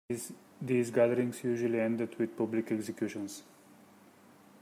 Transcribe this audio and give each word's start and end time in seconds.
These 0.59 0.89
gatherings 0.89 1.43
usually 1.43 1.79
ended 1.79 2.17
with 2.17 2.35
public 2.35 2.71
executions. 2.71 3.43